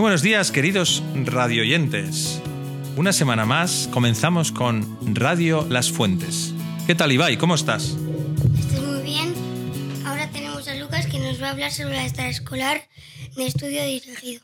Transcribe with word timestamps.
buenos 0.00 0.22
días, 0.22 0.50
queridos 0.50 1.02
radioyentes. 1.14 2.40
Una 2.96 3.12
semana 3.12 3.44
más 3.44 3.90
comenzamos 3.92 4.50
con 4.50 5.14
Radio 5.14 5.66
Las 5.68 5.92
Fuentes. 5.92 6.54
¿Qué 6.86 6.94
tal, 6.94 7.12
Ibai? 7.12 7.36
¿Cómo 7.36 7.54
estás? 7.54 7.96
Estoy 8.58 8.86
muy 8.86 9.02
bien. 9.02 9.34
Ahora 10.06 10.30
tenemos 10.30 10.66
a 10.66 10.74
Lucas 10.76 11.06
que 11.06 11.18
nos 11.18 11.42
va 11.42 11.48
a 11.48 11.50
hablar 11.50 11.72
sobre 11.72 11.96
la 11.96 12.06
estar 12.06 12.26
escolar 12.26 12.88
de 13.36 13.46
estudio 13.46 13.84
dirigido. 13.84 14.42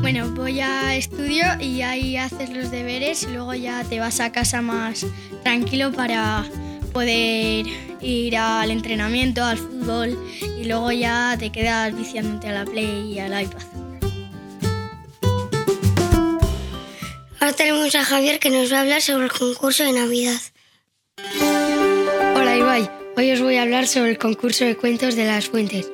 Bueno, 0.00 0.30
voy 0.32 0.60
a 0.60 0.96
estudio 0.96 1.44
y 1.60 1.82
ahí 1.82 2.16
haces 2.16 2.50
los 2.50 2.70
deberes 2.72 3.22
y 3.22 3.28
luego 3.28 3.54
ya 3.54 3.84
te 3.84 4.00
vas 4.00 4.18
a 4.18 4.32
casa 4.32 4.60
más 4.60 5.06
tranquilo 5.44 5.92
para 5.92 6.44
poder 6.94 7.66
ir 8.00 8.36
al 8.36 8.70
entrenamiento, 8.70 9.44
al 9.44 9.58
fútbol 9.58 10.16
y 10.40 10.64
luego 10.64 10.92
ya 10.92 11.36
te 11.38 11.50
quedas 11.50 11.94
viciándote 11.94 12.48
a 12.48 12.52
la 12.52 12.64
Play 12.64 13.12
y 13.12 13.18
al 13.18 13.42
iPad. 13.42 13.62
Ahora 17.40 17.52
tenemos 17.52 17.94
a 17.94 18.04
Javier 18.04 18.38
que 18.38 18.48
nos 18.48 18.72
va 18.72 18.78
a 18.78 18.80
hablar 18.82 19.02
sobre 19.02 19.24
el 19.24 19.32
concurso 19.32 19.84
de 19.84 19.92
Navidad. 19.92 20.40
Hola 22.36 22.56
Ibai, 22.56 22.90
hoy 23.16 23.32
os 23.32 23.40
voy 23.42 23.56
a 23.56 23.62
hablar 23.62 23.86
sobre 23.86 24.12
el 24.12 24.18
concurso 24.18 24.64
de 24.64 24.76
cuentos 24.76 25.16
de 25.16 25.26
las 25.26 25.46
fuentes. 25.48 25.90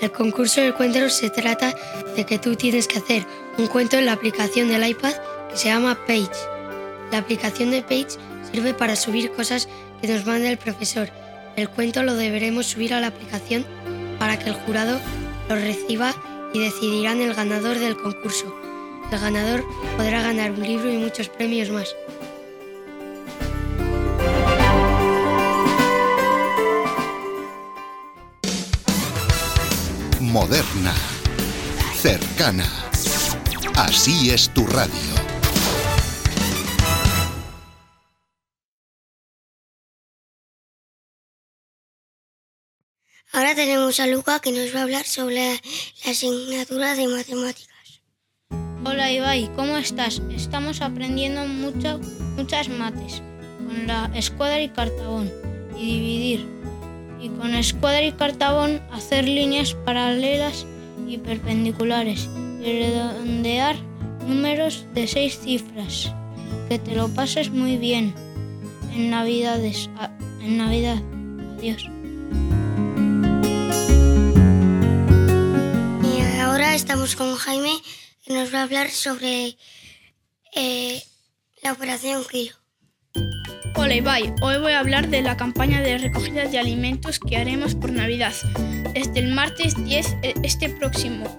El 0.00 0.10
concurso 0.10 0.60
de 0.62 0.72
cuentos 0.72 1.12
se 1.12 1.30
trata 1.30 1.74
de 2.16 2.24
que 2.24 2.38
tú 2.38 2.56
tienes 2.56 2.88
que 2.88 2.98
hacer 2.98 3.24
un 3.58 3.66
cuento 3.68 3.98
en 3.98 4.06
la 4.06 4.12
aplicación 4.12 4.68
del 4.68 4.88
iPad 4.88 5.12
que 5.50 5.56
se 5.56 5.68
llama 5.68 5.96
Page. 6.06 6.26
La 7.12 7.18
aplicación 7.18 7.70
de 7.70 7.82
Page 7.82 8.18
sirve 8.50 8.74
para 8.74 8.96
subir 8.96 9.30
cosas 9.30 9.68
que 10.02 10.08
nos 10.08 10.26
manda 10.26 10.50
el 10.50 10.58
profesor. 10.58 11.08
El 11.56 11.68
cuento 11.68 12.02
lo 12.02 12.14
deberemos 12.14 12.66
subir 12.66 12.92
a 12.92 13.00
la 13.00 13.06
aplicación 13.06 13.64
para 14.18 14.38
que 14.38 14.50
el 14.50 14.56
jurado 14.56 15.00
lo 15.48 15.54
reciba 15.54 16.14
y 16.52 16.58
decidirán 16.58 17.20
el 17.20 17.34
ganador 17.34 17.78
del 17.78 17.96
concurso. 17.96 18.54
El 19.10 19.20
ganador 19.20 19.64
podrá 19.96 20.22
ganar 20.22 20.50
un 20.50 20.62
libro 20.62 20.92
y 20.92 20.96
muchos 20.96 21.28
premios 21.28 21.70
más. 21.70 21.94
Moderna. 30.20 30.94
Cercana. 32.00 32.66
Así 33.76 34.30
es 34.30 34.48
tu 34.48 34.66
radio. 34.66 35.11
Ahora 43.30 43.54
tenemos 43.54 44.00
a 44.00 44.06
Luca 44.06 44.40
que 44.40 44.52
nos 44.52 44.74
va 44.74 44.80
a 44.80 44.82
hablar 44.82 45.04
sobre 45.04 45.36
la, 45.36 45.60
asignatura 46.10 46.94
de 46.94 47.06
matemáticas. 47.08 48.00
Hola 48.84 49.12
Ibai, 49.12 49.48
¿cómo 49.54 49.78
estás? 49.78 50.20
Estamos 50.34 50.82
aprendiendo 50.82 51.46
mucho, 51.46 52.00
muchas 52.36 52.68
mates 52.68 53.22
con 53.58 53.86
la 53.86 54.10
escuadra 54.14 54.60
y 54.60 54.68
cartabón 54.68 55.30
y 55.78 55.86
dividir. 55.86 56.48
Y 57.20 57.28
con 57.28 57.54
escuadra 57.54 58.02
y 58.02 58.12
cartabón 58.12 58.82
hacer 58.90 59.24
líneas 59.26 59.74
paralelas 59.84 60.66
y 61.06 61.18
perpendiculares 61.18 62.28
y 62.60 62.64
redondear 62.64 63.76
números 64.26 64.84
de 64.94 65.06
seis 65.06 65.38
cifras. 65.38 66.12
Que 66.68 66.78
te 66.78 66.94
lo 66.94 67.08
pases 67.08 67.50
muy 67.50 67.76
bien 67.76 68.14
en 68.94 69.10
Navidades. 69.10 69.88
en 70.40 70.58
Navidad. 70.58 71.00
Adiós. 71.58 71.88
Estamos 76.74 77.16
con 77.16 77.36
Jaime 77.36 77.70
que 78.24 78.32
nos 78.32 78.52
va 78.52 78.60
a 78.60 78.62
hablar 78.62 78.88
sobre 78.88 79.58
eh, 80.54 81.02
la 81.62 81.72
operación 81.72 82.22
Kilo. 82.30 82.54
Hola 83.76 83.94
Ibai, 83.94 84.32
hoy 84.40 84.58
voy 84.58 84.72
a 84.72 84.78
hablar 84.78 85.08
de 85.08 85.20
la 85.20 85.36
campaña 85.36 85.82
de 85.82 85.98
recogida 85.98 86.46
de 86.46 86.58
alimentos 86.58 87.18
que 87.18 87.36
haremos 87.36 87.74
por 87.74 87.92
Navidad. 87.92 88.32
Desde 88.94 89.20
el 89.20 89.34
martes 89.34 89.74
10, 89.84 90.16
e- 90.22 90.34
este 90.44 90.70
próximo 90.70 91.38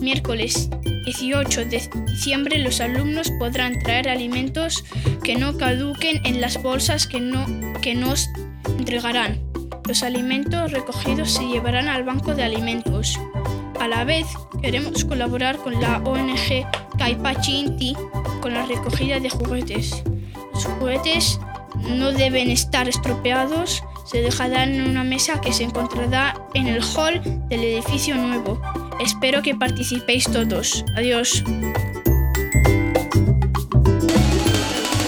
miércoles 0.00 0.68
18 1.04 1.64
de 1.66 1.88
diciembre, 2.06 2.58
los 2.58 2.80
alumnos 2.80 3.30
podrán 3.38 3.78
traer 3.78 4.08
alimentos 4.08 4.84
que 5.22 5.36
no 5.36 5.56
caduquen 5.58 6.26
en 6.26 6.40
las 6.40 6.60
bolsas 6.60 7.06
que, 7.06 7.20
no, 7.20 7.46
que 7.82 7.94
nos 7.94 8.28
entregarán. 8.66 9.40
Los 9.86 10.02
alimentos 10.02 10.72
recogidos 10.72 11.30
se 11.30 11.44
llevarán 11.44 11.86
al 11.86 12.02
banco 12.02 12.34
de 12.34 12.42
alimentos. 12.42 13.16
A 13.80 13.88
la 13.88 14.04
vez, 14.04 14.26
queremos 14.62 15.04
colaborar 15.04 15.58
con 15.58 15.80
la 15.80 15.98
ONG 15.98 16.64
Kaipachi 16.96 17.58
Inti 17.58 17.96
con 18.40 18.54
la 18.54 18.64
recogida 18.64 19.18
de 19.20 19.28
juguetes. 19.28 20.02
Los 20.54 20.64
juguetes 20.64 21.40
no 21.90 22.12
deben 22.12 22.50
estar 22.50 22.88
estropeados, 22.88 23.82
se 24.04 24.22
dejarán 24.22 24.74
en 24.74 24.88
una 24.88 25.04
mesa 25.04 25.40
que 25.40 25.52
se 25.52 25.64
encontrará 25.64 26.40
en 26.54 26.68
el 26.68 26.82
hall 26.82 27.20
del 27.48 27.64
edificio 27.64 28.14
nuevo. 28.14 28.60
Espero 29.00 29.42
que 29.42 29.54
participéis 29.54 30.24
todos. 30.30 30.84
Adiós. 30.96 31.42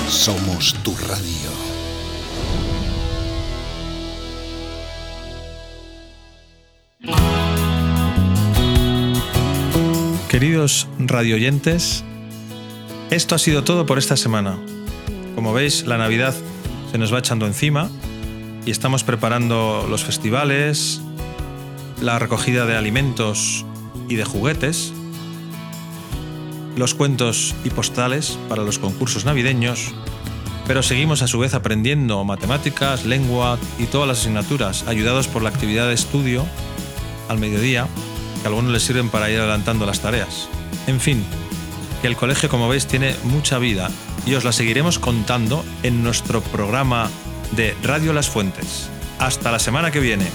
Somos 0.08 0.74
tu 0.82 0.94
radio. 0.96 1.53
Queridos 10.34 10.88
radioyentes, 10.98 12.02
esto 13.12 13.36
ha 13.36 13.38
sido 13.38 13.62
todo 13.62 13.86
por 13.86 13.98
esta 13.98 14.16
semana. 14.16 14.58
Como 15.36 15.52
veis, 15.52 15.86
la 15.86 15.96
Navidad 15.96 16.34
se 16.90 16.98
nos 16.98 17.14
va 17.14 17.20
echando 17.20 17.46
encima 17.46 17.88
y 18.66 18.72
estamos 18.72 19.04
preparando 19.04 19.86
los 19.88 20.02
festivales, 20.02 21.00
la 22.00 22.18
recogida 22.18 22.66
de 22.66 22.76
alimentos 22.76 23.64
y 24.08 24.16
de 24.16 24.24
juguetes, 24.24 24.92
los 26.76 26.94
cuentos 26.94 27.54
y 27.62 27.70
postales 27.70 28.36
para 28.48 28.64
los 28.64 28.80
concursos 28.80 29.24
navideños, 29.24 29.94
pero 30.66 30.82
seguimos 30.82 31.22
a 31.22 31.28
su 31.28 31.38
vez 31.38 31.54
aprendiendo 31.54 32.24
matemáticas, 32.24 33.04
lengua 33.04 33.56
y 33.78 33.84
todas 33.84 34.08
las 34.08 34.18
asignaturas, 34.18 34.84
ayudados 34.88 35.28
por 35.28 35.42
la 35.42 35.50
actividad 35.50 35.86
de 35.86 35.94
estudio 35.94 36.44
al 37.28 37.38
mediodía, 37.38 37.86
que 38.44 38.48
a 38.48 38.50
algunos 38.50 38.72
les 38.72 38.82
sirven 38.82 39.08
para 39.08 39.30
ir 39.30 39.38
adelantando 39.38 39.86
las 39.86 40.00
tareas. 40.00 40.50
En 40.86 41.00
fin, 41.00 41.24
que 42.02 42.08
el 42.08 42.14
colegio, 42.14 42.50
como 42.50 42.68
veis, 42.68 42.86
tiene 42.86 43.16
mucha 43.24 43.58
vida 43.58 43.90
y 44.26 44.34
os 44.34 44.44
la 44.44 44.52
seguiremos 44.52 44.98
contando 44.98 45.64
en 45.82 46.04
nuestro 46.04 46.42
programa 46.42 47.08
de 47.52 47.74
Radio 47.82 48.12
Las 48.12 48.28
Fuentes. 48.28 48.90
Hasta 49.18 49.50
la 49.50 49.58
semana 49.58 49.90
que 49.90 50.00
viene. 50.00 50.26